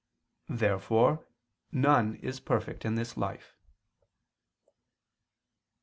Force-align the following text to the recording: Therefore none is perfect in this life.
Therefore 0.49 1.27
none 1.71 2.15
is 2.15 2.39
perfect 2.39 2.85
in 2.85 2.95
this 2.95 3.17
life. 3.17 3.55